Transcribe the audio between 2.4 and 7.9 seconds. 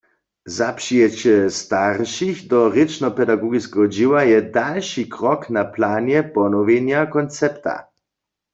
do rěčnopedagogiskeho dźěła je dalši krok na planje ponowjenja koncepta.